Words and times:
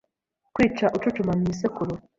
Kwica 0.55 0.85
ucucuma 0.97 1.31
mu 1.39 1.45
isekuru 1.53 1.93